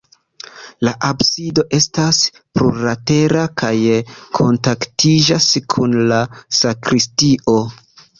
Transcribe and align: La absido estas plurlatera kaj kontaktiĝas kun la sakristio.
La 0.85 0.91
absido 1.07 1.65
estas 1.77 2.21
plurlatera 2.59 3.43
kaj 3.63 3.69
kontaktiĝas 4.39 5.51
kun 5.75 5.95
la 6.13 6.19
sakristio. 6.61 7.55